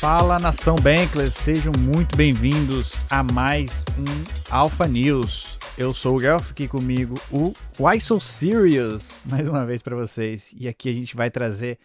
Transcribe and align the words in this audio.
Fala 0.00 0.38
nação 0.38 0.76
Bankless, 0.76 1.42
sejam 1.42 1.72
muito 1.76 2.16
bem-vindos 2.16 2.92
a 3.10 3.20
mais 3.24 3.84
um 3.98 4.04
Alpha 4.48 4.86
News. 4.86 5.58
Eu 5.76 5.92
sou 5.92 6.16
o 6.16 6.20
Gelf, 6.20 6.52
aqui 6.52 6.68
comigo 6.68 7.14
o 7.32 7.52
Why 7.80 8.00
So 8.00 8.20
Serious, 8.20 9.10
mais 9.26 9.48
uma 9.48 9.66
vez 9.66 9.82
para 9.82 9.96
vocês. 9.96 10.54
E 10.56 10.68
aqui 10.68 10.88
a 10.88 10.92
gente 10.92 11.16
vai 11.16 11.32
trazer 11.32 11.80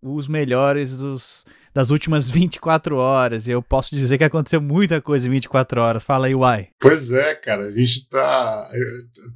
os 0.00 0.28
melhores 0.28 0.96
dos, 0.96 1.44
das 1.74 1.90
últimas 1.90 2.30
24 2.30 2.96
horas. 2.96 3.46
E 3.46 3.50
eu 3.50 3.60
posso 3.60 3.94
dizer 3.94 4.16
que 4.16 4.24
aconteceu 4.24 4.62
muita 4.62 5.02
coisa 5.02 5.28
em 5.28 5.30
24 5.30 5.78
horas. 5.78 6.04
Fala 6.04 6.26
aí, 6.26 6.34
Why. 6.34 6.70
Pois 6.80 7.12
é, 7.12 7.34
cara. 7.34 7.66
A 7.66 7.70
gente 7.70 8.08
tá. 8.08 8.66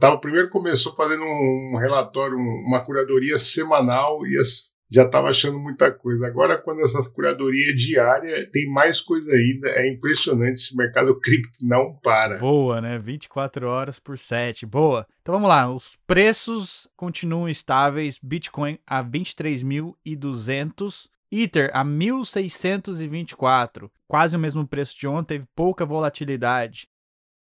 tá 0.00 0.10
o 0.10 0.20
primeiro 0.20 0.48
começou 0.48 0.96
fazendo 0.96 1.22
um 1.22 1.76
relatório, 1.78 2.38
uma 2.38 2.82
curadoria 2.82 3.36
semanal 3.36 4.26
e 4.26 4.38
as 4.38 4.71
já 4.92 5.04
estava 5.04 5.30
achando 5.30 5.58
muita 5.58 5.90
coisa. 5.90 6.26
Agora, 6.26 6.58
quando 6.58 6.82
essa 6.82 7.02
curadoria 7.10 7.70
é 7.70 7.74
diária, 7.74 8.50
tem 8.52 8.68
mais 8.68 9.00
coisa 9.00 9.32
ainda. 9.32 9.70
É 9.70 9.88
impressionante, 9.88 10.60
esse 10.60 10.76
mercado 10.76 11.18
cripto 11.18 11.58
não 11.62 11.98
para. 12.02 12.36
Boa, 12.38 12.78
né? 12.80 12.98
24 12.98 13.66
horas 13.66 13.98
por 13.98 14.18
7. 14.18 14.66
Boa. 14.66 15.06
Então 15.22 15.32
vamos 15.32 15.48
lá. 15.48 15.72
Os 15.72 15.96
preços 16.06 16.86
continuam 16.94 17.48
estáveis. 17.48 18.18
Bitcoin 18.22 18.78
a 18.86 19.02
23.200. 19.02 21.10
Ether 21.34 21.70
a 21.72 21.82
1.624. 21.82 23.90
Quase 24.06 24.36
o 24.36 24.38
mesmo 24.38 24.68
preço 24.68 24.94
de 24.98 25.06
ontem, 25.06 25.38
teve 25.38 25.48
pouca 25.56 25.86
volatilidade. 25.86 26.86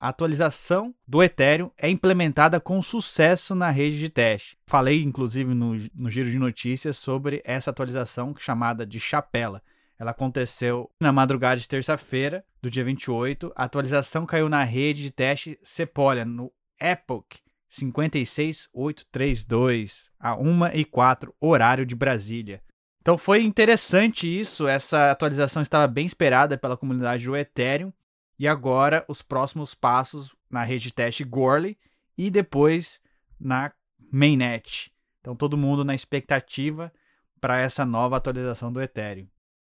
A 0.06 0.10
atualização 0.10 0.94
do 1.08 1.24
Ethereum 1.24 1.72
é 1.76 1.90
implementada 1.90 2.60
com 2.60 2.80
sucesso 2.80 3.56
na 3.56 3.72
rede 3.72 3.98
de 3.98 4.08
teste. 4.08 4.56
Falei, 4.68 5.02
inclusive, 5.02 5.56
no, 5.56 5.76
no 6.00 6.12
giro 6.12 6.30
de 6.30 6.38
notícias 6.38 6.96
sobre 6.96 7.42
essa 7.44 7.72
atualização 7.72 8.36
chamada 8.38 8.86
de 8.86 9.00
Chapela. 9.00 9.64
Ela 9.98 10.12
aconteceu 10.12 10.92
na 11.02 11.12
madrugada 11.12 11.60
de 11.60 11.68
terça-feira, 11.68 12.46
do 12.62 12.70
dia 12.70 12.84
28. 12.84 13.52
A 13.56 13.64
atualização 13.64 14.28
caiu 14.28 14.48
na 14.48 14.64
rede 14.64 15.02
de 15.02 15.10
teste 15.10 15.58
Sepolia, 15.64 16.24
no 16.24 16.52
Epoch 16.80 17.40
56832, 17.68 20.12
a 20.20 20.36
1 20.36 20.68
e 20.76 20.86
4, 20.86 21.34
horário 21.42 21.84
de 21.84 21.96
Brasília. 21.96 22.62
Então 23.02 23.18
foi 23.18 23.42
interessante 23.42 24.28
isso, 24.28 24.68
essa 24.68 25.10
atualização 25.10 25.64
estava 25.64 25.88
bem 25.88 26.06
esperada 26.06 26.60
pela 26.60 26.78
comunidade 26.78 27.26
do 27.26 27.36
Ethereum 27.36 27.92
e 28.38 28.48
agora 28.48 29.06
os 29.08 29.22
próximos 29.22 29.74
passos 29.74 30.36
na 30.50 30.64
rede 30.64 30.84
de 30.84 30.94
teste 30.94 31.24
Gorley 31.24 31.78
e 32.18 32.30
depois 32.30 33.00
na 33.40 33.72
mainnet. 34.12 34.92
Então 35.22 35.36
todo 35.36 35.58
mundo 35.58 35.84
na 35.84 35.96
expectativa 35.96 36.92
para 37.40 37.60
essa 37.60 37.86
nova 37.86 38.18
atualização 38.18 38.72
do 38.72 38.82
Ethereum. 38.82 39.28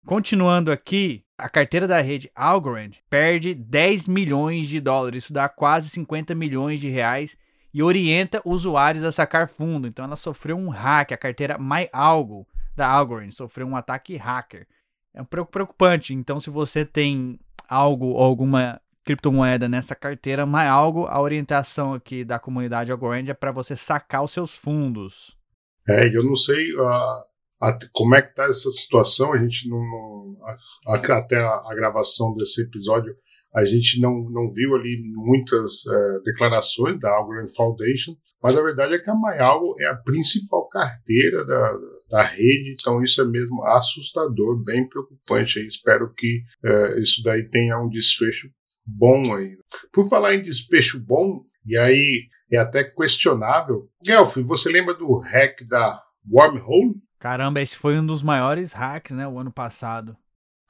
Continuando 0.07 0.73
aqui, 0.73 1.25
a 1.37 1.49
carteira 1.49 1.87
da 1.87 2.01
rede 2.01 2.31
Algorand 2.35 2.93
perde 3.09 3.55
10 3.55 4.09
milhões 4.09 4.67
de 4.67 4.81
dólares, 4.81 5.25
isso 5.25 5.33
dá 5.33 5.49
quase 5.49 5.91
50 5.91 6.35
milhões 6.35 6.81
de 6.81 6.89
reais 6.89 7.37
e 7.73 7.83
orienta 7.83 8.41
usuários 8.45 9.05
a 9.05 9.13
sacar 9.13 9.49
fundo. 9.49 9.87
Então 9.87 10.05
ela 10.05 10.17
sofreu 10.17 10.57
um 10.57 10.69
hack, 10.69 11.13
a 11.13 11.17
carteira 11.17 11.59
MyAlgo 11.59 12.47
da 12.75 12.89
Algorand 12.89 13.31
sofreu 13.31 13.67
um 13.67 13.77
ataque 13.77 14.17
hacker. 14.17 14.67
É 15.13 15.21
um 15.21 15.25
preocupante. 15.25 16.15
Então 16.15 16.41
se 16.41 16.51
você 16.51 16.85
tem 16.85 17.39
algo 17.71 18.07
ou 18.07 18.23
alguma 18.23 18.81
criptomoeda 19.05 19.69
nessa 19.69 19.95
carteira, 19.95 20.45
mas 20.45 20.69
algo, 20.69 21.07
a 21.07 21.21
orientação 21.21 21.95
aqui 21.95 22.25
da 22.25 22.39
comunidade 22.39 22.91
Algorand 22.91 23.29
é 23.29 23.35
para 23.35 23.53
você 23.53 23.77
sacar 23.77 24.25
os 24.25 24.33
seus 24.33 24.57
fundos. 24.57 25.37
É, 25.89 26.15
eu 26.15 26.25
não 26.25 26.37
sei 26.37 26.73
uh, 26.75 27.25
como 27.93 28.15
é 28.15 28.23
que 28.23 28.31
está 28.31 28.45
essa 28.45 28.71
situação, 28.71 29.33
a 29.35 29.39
gente 29.39 29.69
não, 29.69 30.37
até 30.87 31.37
a, 31.37 31.63
a, 31.67 31.75
gravação 31.75 32.35
desse 32.35 32.63
episódio, 32.63 33.15
a 33.55 33.65
gente 33.65 34.01
não, 34.01 34.31
não 34.31 34.51
viu 34.53 34.75
ali 34.75 34.97
muitas 35.15 35.85
uh, 35.85 36.23
declarações 36.25 36.99
da 36.99 37.11
Algorand 37.11 37.49
Foundation, 37.55 38.13
mas 38.43 38.57
a 38.57 38.63
verdade 38.63 38.95
é 38.95 38.99
que 38.99 39.11
a 39.11 39.15
MyAlgo 39.15 39.75
é 39.79 39.87
a 39.87 39.97
principal 39.97 40.67
carteira 40.69 41.45
da, 41.45 41.79
da 42.11 42.23
rede, 42.23 42.73
então 42.73 43.03
isso 43.03 43.21
é 43.21 43.25
mesmo 43.27 43.63
assustador, 43.67 44.63
bem 44.65 44.89
preocupante. 44.89 45.61
espero 45.67 46.13
que 46.15 46.43
uh, 46.65 46.99
isso 46.99 47.23
daí 47.23 47.47
tenha 47.51 47.79
um 47.79 47.91
desfecho 47.91 48.49
bom 48.87 49.23
aí. 49.35 49.59
Por 49.93 50.09
falar 50.09 50.35
em 50.35 50.43
desfecho 50.43 51.05
bom, 51.05 51.43
e 51.67 51.77
aí 51.77 52.27
é 52.51 52.57
até 52.57 52.85
questionável, 52.85 53.89
Guelph, 54.03 54.39
você 54.39 54.71
lembra 54.71 54.95
do 54.95 55.19
hack 55.19 55.63
da 55.69 56.03
Wormhole? 56.29 56.95
Caramba, 57.21 57.61
esse 57.61 57.77
foi 57.77 57.99
um 57.99 58.07
dos 58.07 58.23
maiores 58.23 58.73
hacks, 58.73 59.15
né, 59.15 59.29
o 59.29 59.39
ano 59.39 59.53
passado. 59.53 60.17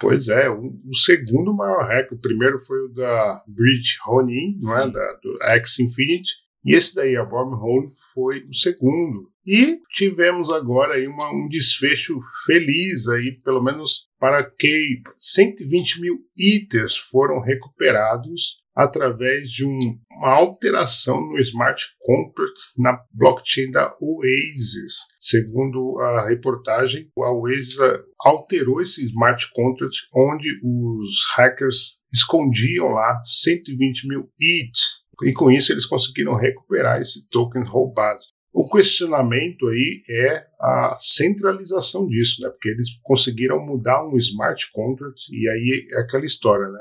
Pois 0.00 0.28
é, 0.28 0.50
o, 0.50 0.80
o 0.84 0.94
segundo 0.94 1.54
maior 1.54 1.86
hack. 1.86 2.10
O 2.10 2.18
primeiro 2.18 2.58
foi 2.58 2.86
o 2.86 2.88
da 2.88 3.44
Bridge 3.46 3.98
Ronin, 4.02 4.58
não 4.60 4.76
é? 4.76 4.90
Da, 4.90 5.12
do 5.22 5.38
X 5.42 5.78
Infinity. 5.78 6.32
E 6.64 6.74
esse 6.74 6.94
daí, 6.94 7.16
a 7.16 7.22
Wormhole, 7.22 7.86
foi 8.12 8.42
o 8.48 8.54
segundo. 8.54 9.30
E 9.52 9.80
tivemos 9.90 10.48
agora 10.52 10.94
aí 10.94 11.08
uma, 11.08 11.28
um 11.34 11.48
desfecho 11.48 12.20
feliz 12.46 13.08
aí, 13.08 13.32
pelo 13.42 13.60
menos 13.60 14.06
para 14.16 14.48
que 14.48 15.02
120 15.16 16.00
mil 16.00 16.18
itens 16.38 16.96
foram 16.96 17.40
recuperados 17.40 18.58
através 18.76 19.50
de 19.50 19.66
um, 19.66 19.76
uma 20.12 20.34
alteração 20.34 21.20
no 21.20 21.36
smart 21.40 21.84
contract 21.98 22.60
na 22.78 22.96
blockchain 23.12 23.72
da 23.72 23.92
Oasis. 24.00 25.08
Segundo 25.18 25.98
a 25.98 26.28
reportagem, 26.28 27.10
a 27.18 27.32
Oasis 27.32 27.74
alterou 28.20 28.80
esse 28.80 29.04
smart 29.06 29.50
contract 29.52 29.96
onde 30.14 30.48
os 30.62 31.26
hackers 31.34 31.98
escondiam 32.12 32.86
lá 32.90 33.20
120 33.24 34.06
mil 34.06 34.30
ETH 34.40 34.78
e 35.24 35.32
com 35.32 35.50
isso 35.50 35.72
eles 35.72 35.86
conseguiram 35.86 36.36
recuperar 36.36 37.00
esse 37.00 37.28
token 37.30 37.64
roubado. 37.64 38.20
O 38.52 38.68
questionamento 38.68 39.68
aí 39.68 40.02
é 40.08 40.46
a 40.60 40.96
centralização 40.98 42.06
disso, 42.08 42.42
né? 42.42 42.50
Porque 42.50 42.68
eles 42.68 42.88
conseguiram 43.02 43.64
mudar 43.64 44.06
um 44.06 44.16
smart 44.16 44.70
contract 44.72 45.20
e 45.32 45.48
aí 45.48 45.88
é 45.92 46.00
aquela 46.00 46.24
história, 46.24 46.68
né? 46.68 46.80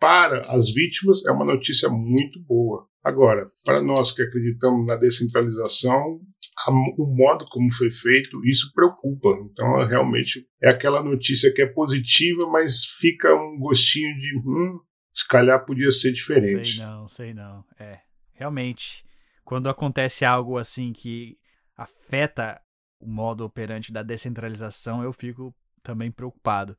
para 0.00 0.50
as 0.50 0.72
vítimas 0.72 1.24
é 1.26 1.30
uma 1.30 1.44
notícia 1.44 1.88
muito 1.90 2.40
boa. 2.40 2.88
Agora, 3.04 3.50
para 3.64 3.82
nós 3.82 4.12
que 4.12 4.22
acreditamos 4.22 4.86
na 4.86 4.96
descentralização, 4.96 6.20
a, 6.66 6.70
o 6.70 7.06
modo 7.06 7.44
como 7.50 7.72
foi 7.72 7.90
feito, 7.90 8.44
isso 8.46 8.72
preocupa. 8.74 9.28
Então, 9.44 9.86
realmente 9.86 10.46
é 10.62 10.70
aquela 10.70 11.02
notícia 11.02 11.52
que 11.52 11.62
é 11.62 11.66
positiva, 11.66 12.46
mas 12.50 12.84
fica 12.98 13.34
um 13.34 13.58
gostinho 13.58 14.14
de 14.16 14.38
hum, 14.38 14.80
se 15.12 15.28
calhar 15.28 15.64
podia 15.64 15.90
ser 15.90 16.12
diferente. 16.12 16.76
Sei 16.76 16.84
não, 16.84 17.08
sei 17.08 17.34
não. 17.34 17.64
É, 17.78 18.00
realmente, 18.32 19.04
quando 19.50 19.68
acontece 19.68 20.24
algo 20.24 20.58
assim 20.58 20.92
que 20.92 21.36
afeta 21.76 22.62
o 23.00 23.08
modo 23.08 23.44
operante 23.44 23.92
da 23.92 24.00
descentralização, 24.00 25.02
eu 25.02 25.12
fico 25.12 25.52
também 25.82 26.08
preocupado. 26.08 26.76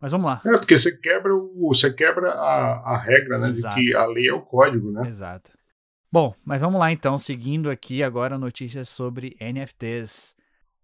Mas 0.00 0.10
vamos 0.10 0.26
lá. 0.26 0.42
É, 0.44 0.58
porque 0.58 0.76
você 0.76 0.98
quebra, 0.98 1.32
o, 1.32 1.68
você 1.68 1.94
quebra 1.94 2.32
a, 2.32 2.94
a 2.94 2.98
regra, 2.98 3.38
né? 3.38 3.50
Exato. 3.50 3.76
De 3.76 3.84
que 3.84 3.94
a 3.94 4.04
lei 4.06 4.26
é 4.26 4.34
o 4.34 4.42
código, 4.42 4.90
né? 4.90 5.08
Exato. 5.08 5.52
Bom, 6.10 6.34
mas 6.44 6.60
vamos 6.60 6.80
lá 6.80 6.90
então, 6.90 7.20
seguindo 7.20 7.70
aqui 7.70 8.02
agora 8.02 8.36
notícias 8.36 8.88
sobre 8.88 9.36
NFTs. 9.40 10.34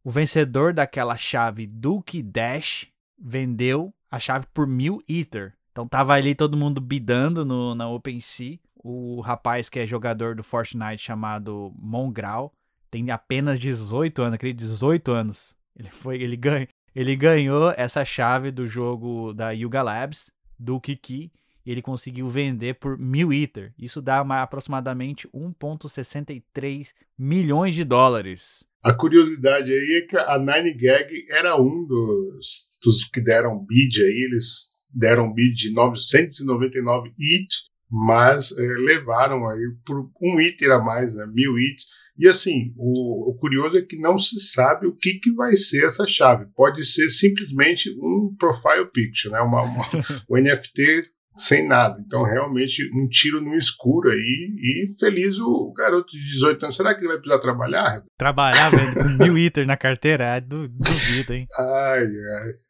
O 0.04 0.12
vencedor 0.12 0.72
daquela 0.72 1.16
chave 1.16 1.66
Duke 1.66 2.22
Dash 2.22 2.86
vendeu 3.18 3.92
a 4.08 4.20
chave 4.20 4.46
por 4.54 4.68
mil 4.68 5.02
Ether. 5.08 5.54
Então 5.72 5.88
tava 5.88 6.12
ali 6.12 6.36
todo 6.36 6.56
mundo 6.56 6.80
bidando 6.80 7.44
no, 7.44 7.74
na 7.74 7.88
OpenSea. 7.88 8.60
O 8.82 9.20
rapaz 9.20 9.68
que 9.68 9.78
é 9.78 9.86
jogador 9.86 10.34
do 10.34 10.42
Fortnite 10.42 11.02
chamado 11.02 11.72
Mongrau 11.78 12.52
tem 12.90 13.10
apenas 13.10 13.60
18 13.60 14.22
anos, 14.22 14.34
acredito, 14.34 14.58
18 14.60 15.12
anos. 15.12 15.56
Ele 15.76 15.88
foi, 15.88 16.22
ele 16.22 16.36
ganha, 16.36 16.68
ele 16.94 17.14
ganhou 17.14 17.70
essa 17.76 18.04
chave 18.04 18.50
do 18.50 18.66
jogo 18.66 19.32
da 19.32 19.50
Yuga 19.50 19.82
Labs, 19.82 20.30
do 20.58 20.80
Kiki, 20.80 21.30
e 21.64 21.70
ele 21.70 21.82
conseguiu 21.82 22.28
vender 22.28 22.74
por 22.74 22.98
mil 22.98 23.32
Ether. 23.32 23.72
Isso 23.78 24.00
dá 24.00 24.22
uma, 24.22 24.42
aproximadamente 24.42 25.28
1,63 25.28 26.92
milhões 27.16 27.74
de 27.74 27.84
dólares. 27.84 28.64
A 28.82 28.94
curiosidade 28.94 29.70
aí 29.70 30.02
é 30.02 30.06
que 30.06 30.16
a 30.16 30.38
Nine 30.38 30.72
Gag 30.72 31.26
era 31.30 31.60
um 31.60 31.84
dos, 31.86 32.70
dos 32.82 33.04
que 33.04 33.20
deram 33.20 33.64
bid 33.64 34.02
aí, 34.02 34.28
eles 34.30 34.70
deram 34.90 35.32
bid 35.32 35.54
de 35.54 35.72
999 35.74 37.10
ETH 37.10 37.68
mas 37.90 38.56
é, 38.58 38.62
levaram 38.62 39.48
aí 39.48 39.62
por 39.84 40.10
um 40.20 40.40
item 40.40 40.72
a 40.72 40.78
mais, 40.78 41.14
né, 41.14 41.26
mil 41.26 41.58
itens. 41.58 41.86
E 42.18 42.28
assim, 42.28 42.74
o, 42.76 43.30
o, 43.30 43.34
curioso 43.36 43.78
é 43.78 43.82
que 43.82 43.98
não 43.98 44.18
se 44.18 44.38
sabe 44.40 44.86
o 44.86 44.94
que, 44.94 45.14
que 45.14 45.32
vai 45.32 45.54
ser 45.54 45.86
essa 45.86 46.06
chave. 46.06 46.46
Pode 46.54 46.84
ser 46.84 47.08
simplesmente 47.10 47.90
um 48.00 48.34
profile 48.38 48.86
picture, 48.92 49.32
né, 49.32 49.40
uma, 49.40 49.62
uma 49.62 49.82
o 50.28 50.36
NFT 50.36 51.02
sem 51.38 51.66
nada. 51.66 52.02
Então, 52.04 52.22
realmente, 52.22 52.82
um 52.94 53.08
tiro 53.08 53.40
no 53.40 53.54
escuro 53.54 54.10
aí. 54.10 54.54
E 54.58 54.88
feliz 54.98 55.38
o 55.38 55.72
garoto 55.72 56.10
de 56.10 56.32
18 56.32 56.64
anos. 56.64 56.76
Será 56.76 56.94
que 56.94 57.00
ele 57.00 57.08
vai 57.08 57.18
precisar 57.18 57.40
trabalhar? 57.40 58.02
Trabalhar, 58.16 58.70
velho, 58.70 58.94
com 58.94 59.24
mil 59.24 59.38
iter 59.38 59.66
na 59.66 59.76
carteira? 59.76 60.34
Ah, 60.34 60.40
duvido, 60.40 61.32
hein? 61.32 61.46
Ai, 61.56 62.02
ai. 62.02 62.68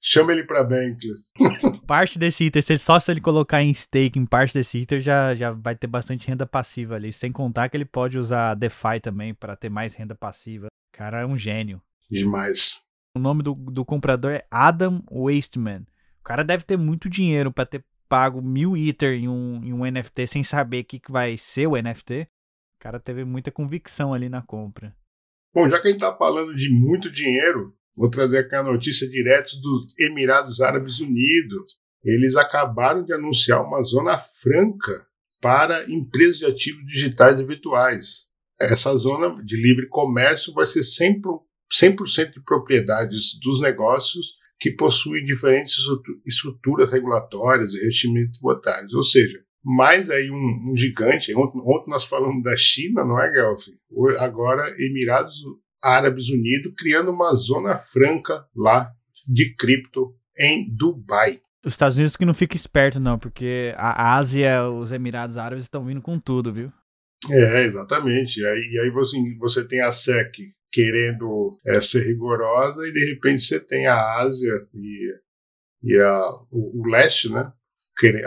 Chama 0.00 0.32
ele 0.32 0.44
pra 0.44 0.62
Bankley. 0.62 0.96
parte 1.86 2.18
desse 2.18 2.44
ITER, 2.44 2.78
só 2.78 3.00
se 3.00 3.10
ele 3.10 3.20
colocar 3.20 3.60
em 3.60 3.74
stake 3.74 4.18
em 4.18 4.24
parte 4.24 4.54
desse 4.54 4.78
ITER, 4.78 5.00
já, 5.00 5.34
já 5.34 5.50
vai 5.50 5.74
ter 5.74 5.88
bastante 5.88 6.28
renda 6.28 6.46
passiva 6.46 6.94
ali. 6.94 7.12
Sem 7.12 7.32
contar 7.32 7.68
que 7.68 7.76
ele 7.76 7.84
pode 7.84 8.18
usar 8.18 8.54
DeFi 8.54 9.00
também 9.02 9.34
para 9.34 9.56
ter 9.56 9.68
mais 9.68 9.94
renda 9.94 10.14
passiva. 10.14 10.66
O 10.66 10.96
cara 10.96 11.22
é 11.22 11.26
um 11.26 11.36
gênio. 11.36 11.82
Demais. 12.10 12.84
O 13.16 13.18
nome 13.18 13.42
do, 13.42 13.54
do 13.54 13.84
comprador 13.84 14.32
é 14.32 14.46
Adam 14.50 15.02
Wasteman. 15.10 15.84
O 16.20 16.22
cara 16.22 16.44
deve 16.44 16.62
ter 16.62 16.76
muito 16.76 17.10
dinheiro 17.10 17.52
para 17.52 17.66
ter 17.66 17.84
pago 18.08 18.40
mil 18.40 18.76
Ether 18.76 19.14
em 19.14 19.28
um, 19.28 19.64
em 19.64 19.72
um 19.72 19.84
NFT 19.84 20.26
sem 20.26 20.42
saber 20.42 20.80
o 20.80 20.84
que, 20.84 20.98
que 20.98 21.12
vai 21.12 21.36
ser 21.36 21.66
o 21.66 21.76
NFT. 21.76 22.22
O 22.76 22.80
cara 22.80 22.98
teve 22.98 23.24
muita 23.24 23.50
convicção 23.50 24.14
ali 24.14 24.28
na 24.28 24.42
compra. 24.42 24.94
Bom, 25.54 25.68
já 25.68 25.80
que 25.80 25.88
a 25.88 25.90
gente 25.90 26.00
tá 26.00 26.16
falando 26.16 26.54
de 26.54 26.70
muito 26.70 27.10
dinheiro, 27.10 27.74
vou 27.96 28.08
trazer 28.10 28.38
aqui 28.38 28.54
a 28.54 28.62
notícia 28.62 29.08
direto 29.08 29.50
dos 29.60 29.92
Emirados 29.98 30.60
Árabes 30.60 31.00
Unidos. 31.00 31.78
Eles 32.04 32.36
acabaram 32.36 33.04
de 33.04 33.12
anunciar 33.12 33.62
uma 33.64 33.82
zona 33.82 34.18
franca 34.18 35.06
para 35.40 35.90
empresas 35.90 36.38
de 36.38 36.46
ativos 36.46 36.84
digitais 36.86 37.40
e 37.40 37.44
virtuais. 37.44 38.28
Essa 38.60 38.96
zona 38.96 39.42
de 39.44 39.56
livre 39.56 39.88
comércio 39.88 40.52
vai 40.52 40.66
ser 40.66 40.80
100%, 40.80 41.40
100 41.70 42.30
de 42.30 42.42
propriedades 42.44 43.38
dos 43.40 43.60
negócios 43.60 44.34
que 44.60 44.72
possuem 44.72 45.24
diferentes 45.24 45.76
estruturas 46.26 46.90
regulatórias 46.90 47.74
e 47.74 47.84
regimes 47.84 48.32
tributários. 48.32 48.92
Ou 48.92 49.02
seja, 49.02 49.40
mais 49.64 50.10
aí 50.10 50.30
um, 50.30 50.70
um 50.70 50.76
gigante. 50.76 51.34
Ontem, 51.34 51.60
ontem, 51.60 51.90
nós 51.90 52.06
falamos 52.06 52.42
da 52.42 52.56
China, 52.56 53.04
não 53.04 53.20
é, 53.20 53.30
Guelph? 53.30 53.66
Agora, 54.18 54.68
Emirados 54.78 55.36
Árabes 55.82 56.28
Unidos 56.28 56.72
criando 56.76 57.10
uma 57.10 57.34
zona 57.34 57.78
franca 57.78 58.44
lá 58.54 58.90
de 59.28 59.54
cripto 59.54 60.14
em 60.38 60.68
Dubai. 60.74 61.40
Os 61.64 61.74
Estados 61.74 61.96
Unidos 61.96 62.16
que 62.16 62.24
não 62.24 62.34
fica 62.34 62.56
esperto, 62.56 62.98
não, 62.98 63.18
porque 63.18 63.74
a 63.76 64.16
Ásia, 64.16 64.68
os 64.68 64.92
Emirados 64.92 65.36
Árabes 65.36 65.64
estão 65.64 65.84
vindo 65.84 66.00
com 66.00 66.18
tudo, 66.18 66.52
viu? 66.52 66.72
É, 67.30 67.64
exatamente. 67.64 68.40
E 68.40 68.46
aí, 68.46 68.60
e 68.72 68.80
aí 68.80 68.90
você, 68.90 69.16
você 69.38 69.66
tem 69.66 69.80
a 69.80 69.90
SEC 69.90 70.52
querendo 70.70 71.58
é, 71.66 71.80
ser 71.80 72.06
rigorosa 72.06 72.86
e 72.86 72.92
de 72.92 73.06
repente 73.06 73.42
você 73.42 73.58
tem 73.58 73.86
a 73.86 74.18
Ásia 74.18 74.52
e, 74.74 75.14
e 75.82 76.00
a, 76.00 76.30
o, 76.50 76.82
o 76.82 76.88
leste, 76.88 77.32
né? 77.32 77.52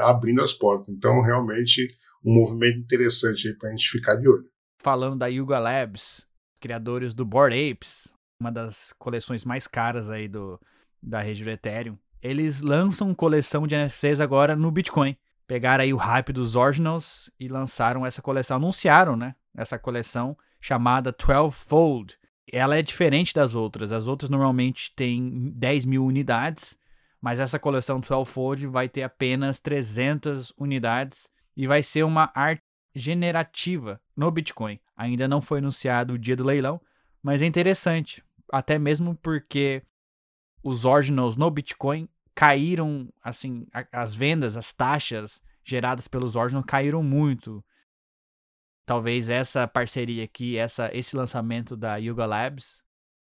Abrindo 0.01 0.41
as 0.41 0.51
portas. 0.51 0.93
Então, 0.93 1.21
realmente, 1.21 1.87
um 2.25 2.33
movimento 2.33 2.79
interessante 2.79 3.53
para 3.53 3.69
a 3.69 3.71
gente 3.71 3.87
ficar 3.89 4.15
de 4.15 4.27
olho. 4.27 4.45
Falando 4.81 5.19
da 5.19 5.27
Yuga 5.27 5.59
Labs, 5.59 6.27
criadores 6.59 7.13
do 7.13 7.23
Bored 7.23 7.55
Apes, 7.55 8.13
uma 8.39 8.51
das 8.51 8.91
coleções 8.93 9.45
mais 9.45 9.67
caras 9.67 10.11
aí 10.11 10.27
do, 10.27 10.59
da 11.01 11.21
rede 11.21 11.43
do 11.43 11.49
Ethereum, 11.49 11.97
eles 12.21 12.61
lançam 12.61 13.15
coleção 13.15 13.65
de 13.65 13.75
NFTs 13.75 14.19
agora 14.19 14.55
no 14.55 14.69
Bitcoin. 14.69 15.15
Pegaram 15.47 15.83
aí 15.83 15.93
o 15.93 15.97
hype 15.97 16.33
dos 16.33 16.55
Originals 16.55 17.31
e 17.39 17.47
lançaram 17.47 18.05
essa 18.05 18.21
coleção, 18.21 18.57
anunciaram, 18.57 19.15
né? 19.15 19.35
Essa 19.55 19.77
coleção 19.77 20.37
chamada 20.59 21.11
12 21.11 21.55
Fold, 21.55 22.17
ela 22.51 22.77
é 22.77 22.81
diferente 22.81 23.33
das 23.33 23.55
outras. 23.55 23.91
As 23.91 24.07
outras 24.07 24.29
normalmente 24.29 24.91
têm 24.95 25.51
10 25.55 25.85
mil 25.85 26.05
unidades, 26.05 26.77
mas 27.21 27.39
essa 27.39 27.59
coleção 27.59 27.99
12 27.99 28.29
Fold 28.29 28.67
vai 28.67 28.89
ter 28.89 29.03
apenas 29.03 29.59
300 29.59 30.53
unidades 30.57 31.29
e 31.55 31.67
vai 31.67 31.83
ser 31.83 32.03
uma 32.03 32.31
arte 32.33 32.63
generativa 32.95 34.01
no 34.15 34.29
Bitcoin. 34.31 34.79
Ainda 34.95 35.27
não 35.27 35.41
foi 35.41 35.59
anunciado 35.59 36.13
o 36.13 36.19
dia 36.19 36.35
do 36.35 36.43
leilão, 36.43 36.81
mas 37.21 37.41
é 37.41 37.45
interessante, 37.45 38.23
até 38.51 38.77
mesmo 38.77 39.15
porque 39.15 39.81
os 40.63 40.85
ordinals 40.85 41.37
no 41.37 41.49
Bitcoin 41.49 42.09
caíram, 42.33 43.09
assim, 43.23 43.67
as 43.91 44.15
vendas, 44.15 44.57
as 44.57 44.73
taxas 44.73 45.41
geradas 45.63 46.07
pelos 46.07 46.35
ordinals 46.35 46.65
caíram 46.65 47.03
muito 47.03 47.63
talvez 48.85 49.29
essa 49.29 49.67
parceria 49.67 50.23
aqui, 50.23 50.57
essa, 50.57 50.89
esse 50.93 51.15
lançamento 51.15 51.75
da 51.75 51.97
Yuga 51.97 52.25
Labs 52.25 52.81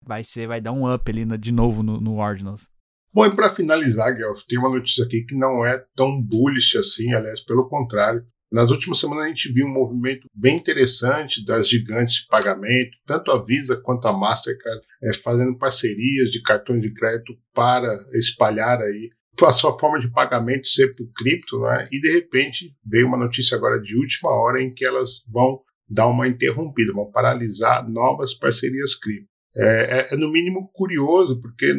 vai 0.05 0.23
ser, 0.23 0.47
vai 0.47 0.59
dar 0.59 0.71
um 0.71 0.91
up 0.91 1.09
ali 1.09 1.25
no, 1.25 1.37
de 1.37 1.51
novo 1.51 1.81
no, 1.81 1.99
no 1.99 2.17
Ordinals. 2.17 2.67
Bom, 3.13 3.25
e 3.25 3.35
para 3.35 3.49
finalizar, 3.49 4.15
Guelph, 4.15 4.41
tem 4.47 4.57
uma 4.57 4.69
notícia 4.69 5.05
aqui 5.05 5.23
que 5.23 5.35
não 5.35 5.65
é 5.65 5.77
tão 5.95 6.19
bullish 6.19 6.77
assim, 6.77 7.13
aliás, 7.13 7.41
pelo 7.41 7.69
contrário. 7.69 8.25
Nas 8.51 8.69
últimas 8.69 8.99
semanas 8.99 9.25
a 9.25 9.27
gente 9.29 9.51
viu 9.51 9.65
um 9.65 9.73
movimento 9.73 10.27
bem 10.33 10.57
interessante 10.57 11.43
das 11.45 11.69
gigantes 11.69 12.15
de 12.15 12.27
pagamento, 12.27 12.97
tanto 13.05 13.31
a 13.31 13.43
Visa 13.43 13.79
quanto 13.81 14.07
a 14.07 14.13
Mastercard, 14.13 14.81
é, 15.03 15.13
fazendo 15.13 15.57
parcerias 15.57 16.31
de 16.31 16.41
cartões 16.41 16.81
de 16.81 16.93
crédito 16.93 17.33
para 17.53 17.87
espalhar 18.13 18.79
aí 18.81 19.09
a 19.41 19.51
sua 19.51 19.77
forma 19.77 19.99
de 19.99 20.11
pagamento 20.11 20.67
ser 20.67 20.95
por 20.95 21.07
cripto, 21.15 21.59
né? 21.61 21.87
e 21.91 21.99
de 21.99 22.11
repente 22.11 22.75
veio 22.85 23.07
uma 23.07 23.17
notícia 23.17 23.57
agora 23.57 23.79
de 23.79 23.97
última 23.97 24.29
hora 24.31 24.61
em 24.61 24.71
que 24.71 24.85
elas 24.85 25.23
vão 25.31 25.59
dar 25.89 26.07
uma 26.07 26.27
interrompida, 26.27 26.93
vão 26.93 27.11
paralisar 27.11 27.87
novas 27.89 28.33
parcerias 28.33 28.95
cripto. 28.95 29.27
É, 29.55 29.99
é, 29.99 30.13
é 30.13 30.17
no 30.17 30.31
mínimo 30.31 30.69
curioso, 30.73 31.39
porque, 31.39 31.75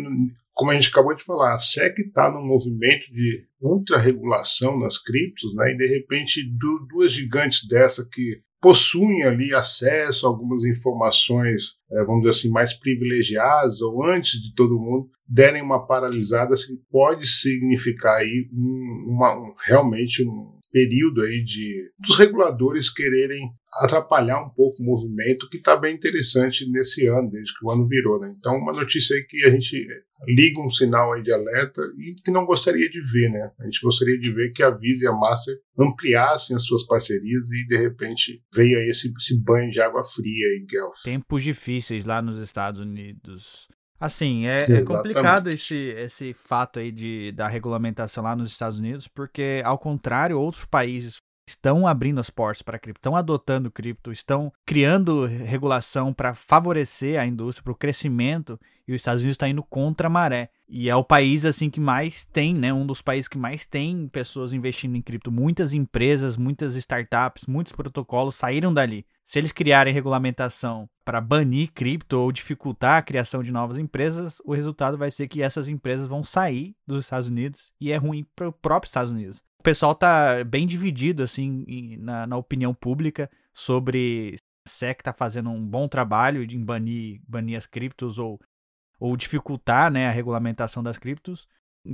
como 0.53 0.71
a 0.71 0.75
gente 0.75 0.91
acabou 0.91 1.15
de 1.15 1.25
falar, 1.25 1.55
a 1.55 1.59
SEC 1.59 1.99
está 1.99 2.31
num 2.31 2.45
movimento 2.45 3.07
de 3.13 3.47
ultra-regulação 3.61 4.79
nas 4.79 4.99
criptos, 4.99 5.55
né? 5.55 5.73
e 5.73 5.77
de 5.77 5.87
repente 5.87 6.41
duas 6.89 7.13
gigantes 7.13 7.67
dessa 7.67 8.07
que 8.11 8.41
possuem 8.65 9.25
ali 9.25 9.55
acesso 9.55 10.27
a 10.27 10.31
algumas 10.31 10.65
informações, 10.65 11.77
é, 11.93 12.03
vamos 12.03 12.23
dizer 12.23 12.31
assim, 12.31 12.51
mais 12.51 12.73
privilegiadas 12.73 13.83
ou 13.83 14.03
antes 14.03 14.41
de 14.41 14.55
todo 14.55 14.81
mundo, 14.81 15.11
derem 15.29 15.63
uma 15.63 15.87
paralisada, 15.87 16.55
assim, 16.55 16.75
pode 16.91 17.27
significar 17.27 18.17
aí 18.17 18.49
um, 18.51 19.07
uma, 19.11 19.37
um, 19.37 19.53
realmente 19.67 20.27
um 20.27 20.59
período 20.75 21.23
aí 21.23 21.45
de 21.45 21.89
dos 22.01 22.19
reguladores 22.19 22.91
quererem 22.91 23.49
atrapalhar 23.75 24.43
um 24.43 24.51
pouco 24.51 24.83
o 24.83 24.85
movimento 24.85 25.49
que 25.49 25.59
está 25.59 25.77
bem 25.77 25.95
interessante 25.95 26.69
nesse 26.69 27.07
ano, 27.07 27.31
desde 27.31 27.57
que 27.57 27.65
o 27.65 27.71
ano 27.71 27.87
virou. 27.87 28.19
Né? 28.19 28.35
Então, 28.37 28.57
uma 28.57 28.73
notícia 28.73 29.17
aí 29.17 29.25
que 29.25 29.45
a 29.45 29.51
gente 29.51 29.87
liga 30.27 30.61
um 30.61 30.71
sinal 30.71 31.13
aí 31.13 31.23
de 31.23 31.33
alerta 31.33 31.83
e 31.97 32.15
que 32.25 32.33
não 32.33 32.45
gostaria 32.45 32.89
de 32.89 33.01
ver. 33.01 33.31
Né? 33.31 33.51
A 33.61 33.65
gente 33.65 33.81
gostaria 33.81 34.19
de 34.19 34.33
ver 34.33 34.53
que 34.53 34.65
a 34.65 34.71
Visa 34.71 35.05
e 35.05 35.09
a 35.09 35.13
Master 35.13 35.57
ampliassem 35.79 36.57
as 36.57 36.65
suas 36.65 36.85
parcerias 36.85 37.51
e, 37.53 37.67
de 37.69 37.77
repente, 37.77 38.43
veio 38.55 38.79
aí 38.79 38.89
esse, 38.89 39.13
esse 39.17 39.41
banho 39.41 39.71
de 39.71 39.81
água 39.81 40.03
fria 40.03 40.49
aí, 40.49 40.67
Guelph. 40.69 41.03
Tempos 41.05 41.43
difíceis 41.43 42.05
lá 42.05 42.21
nos 42.21 42.39
Estados 42.39 42.81
Unidos. 42.81 43.69
Assim, 43.99 44.47
é, 44.47 44.59
é, 44.59 44.83
complicado 44.83 45.49
esse, 45.49 45.77
esse 45.97 46.35
fato 46.35 46.79
aí 46.79 46.91
de, 46.91 47.33
da 47.33 47.49
regulamentação 47.49 48.25
lá 48.25 48.35
nos 48.35 48.49
Estados 48.49 48.79
Unidos, 48.79 49.09
porque, 49.09 49.63
ao 49.65 49.79
contrário, 49.79 50.39
outros 50.39 50.65
países 50.65 51.19
estão 51.49 51.87
abrindo 51.87 52.21
as 52.21 52.31
portas 52.31 52.63
para 52.63 52.79
cripto, 52.79 52.99
estão 52.99 53.17
adotando 53.17 53.71
cripto, 53.71 54.11
estão 54.11 54.53
criando 54.67 55.27
regulação 55.27 56.13
para 56.13 56.35
favorecer 56.35 57.21
a 57.21 57.27
indústria, 57.27 57.63
para 57.63 57.73
o 57.73 57.77
crescimento, 57.77 58.59
e 58.87 58.93
os 58.93 59.01
Estados 59.01 59.23
Unidos 59.23 59.35
está 59.35 59.49
indo 59.49 59.63
contra 59.63 60.09
a 60.09 60.11
maré. 60.11 60.51
E 60.69 60.89
é 60.89 60.97
o 60.97 61.05
país 61.05 61.45
assim 61.45 61.69
que 61.69 61.81
mais 61.81 62.25
tem, 62.25 62.55
né, 62.55 62.73
um 62.73 62.87
dos 62.87 63.03
países 63.03 63.29
que 63.29 63.37
mais 63.37 63.67
tem 63.67 64.09
pessoas 64.09 64.53
investindo 64.53 64.97
em 64.97 65.03
cripto. 65.03 65.31
Muitas 65.31 65.73
empresas, 65.73 66.37
muitas 66.37 66.75
startups, 66.77 67.47
muitos 67.47 67.73
protocolos 67.73 68.35
saíram 68.35 68.73
dali. 68.73 69.07
Se 69.25 69.39
eles 69.39 69.53
criarem 69.53 69.93
regulamentação 69.93 70.89
para 71.05 71.21
banir 71.21 71.71
cripto 71.73 72.19
ou 72.19 72.33
dificultar 72.33 72.99
a 72.99 73.03
criação 73.03 73.43
de 73.43 73.53
novas 73.53 73.79
empresas, 73.79 74.41
o 74.45 74.55
resultado 74.55 74.97
vai 74.97 75.11
ser 75.11 75.29
que 75.29 75.43
essas 75.43 75.69
empresas 75.69 76.09
vão 76.09 76.25
sair 76.25 76.75
dos 76.87 77.05
Estados 77.05 77.29
Unidos 77.29 77.73
e 77.81 77.93
é 77.93 77.97
ruim 77.97 78.27
para 78.35 78.49
o 78.49 78.53
próprio 78.53 78.89
Estados 78.89 79.13
Unidos 79.13 79.43
pessoal 79.65 79.95
tá 79.95 80.45
bem 80.45 80.67
dividido, 80.67 81.23
assim, 81.23 81.97
na, 81.99 82.27
na 82.27 82.37
opinião 82.37 82.75
pública 82.75 83.31
sobre 83.53 84.37
a 84.67 84.69
SEC 84.69 85.03
tá 85.03 85.13
fazendo 85.13 85.51
um 85.51 85.67
bom 85.67 85.89
trabalho 85.89 86.43
em 86.43 86.63
banir, 86.63 87.21
banir 87.27 87.57
as 87.57 87.67
criptos 87.67 88.19
ou, 88.19 88.39
ou 89.05 89.19
dificultar, 89.19 89.93
né, 89.93 90.09
a 90.09 90.11
regulamentação 90.11 90.83
das 90.83 90.97
criptos. 90.97 91.47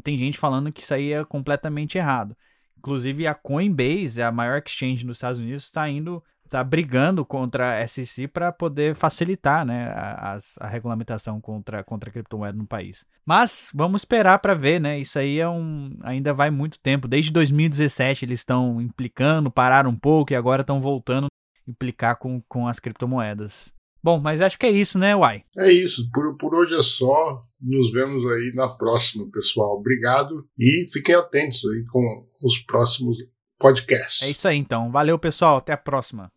Tem 0.04 0.16
gente 0.16 0.38
falando 0.38 0.70
que 0.70 0.80
isso 0.80 0.94
aí 0.94 1.12
é 1.12 1.24
completamente 1.24 1.98
errado. 1.98 2.36
Inclusive 2.78 3.26
a 3.26 3.34
Coinbase, 3.34 4.22
a 4.22 4.30
maior 4.30 4.62
exchange 4.64 5.04
nos 5.04 5.16
Estados 5.16 5.40
Unidos, 5.40 5.64
está 5.64 5.88
indo 5.88 6.22
está 6.44 6.64
brigando 6.64 7.24
contra 7.24 7.78
a 7.78 7.86
SEC 7.86 8.26
para 8.26 8.50
poder 8.50 8.96
facilitar 8.96 9.64
né, 9.64 9.88
a, 9.94 10.36
a, 10.58 10.66
regulamentação 10.66 11.40
contra, 11.40 11.84
contra 11.84 12.10
a 12.10 12.12
criptomoeda 12.12 12.58
no 12.58 12.66
país. 12.66 13.04
Mas 13.24 13.70
vamos 13.72 14.00
esperar 14.00 14.40
para 14.40 14.54
ver, 14.54 14.80
né? 14.80 14.98
Isso 14.98 15.16
aí 15.16 15.38
é 15.38 15.48
um, 15.48 15.96
ainda 16.02 16.34
vai 16.34 16.50
muito 16.50 16.80
tempo. 16.80 17.06
Desde 17.06 17.30
2017 17.30 18.24
eles 18.24 18.40
estão 18.40 18.80
implicando, 18.80 19.48
pararam 19.48 19.90
um 19.90 19.96
pouco 19.96 20.32
e 20.32 20.36
agora 20.36 20.62
estão 20.62 20.80
voltando 20.80 21.26
a 21.26 21.70
implicar 21.70 22.16
com, 22.16 22.42
com 22.48 22.66
as 22.66 22.80
criptomoedas. 22.80 23.72
Bom, 24.02 24.18
mas 24.18 24.40
acho 24.40 24.58
que 24.58 24.66
é 24.66 24.70
isso, 24.70 24.98
né, 24.98 25.14
Uai? 25.14 25.44
É 25.56 25.70
isso. 25.70 26.10
Por, 26.12 26.36
por 26.36 26.54
hoje 26.54 26.76
é 26.76 26.82
só. 26.82 27.44
Nos 27.60 27.92
vemos 27.92 28.24
aí 28.32 28.52
na 28.54 28.68
próxima, 28.68 29.30
pessoal. 29.30 29.78
Obrigado 29.78 30.46
e 30.58 30.88
fiquem 30.90 31.14
atentos 31.14 31.60
aí 31.66 31.84
com 31.92 32.26
os 32.42 32.58
próximos 32.58 33.18
podcasts. 33.58 34.26
É 34.26 34.30
isso 34.30 34.48
aí, 34.48 34.56
então. 34.56 34.90
Valeu, 34.90 35.18
pessoal. 35.18 35.58
Até 35.58 35.72
a 35.72 35.76
próxima. 35.76 36.32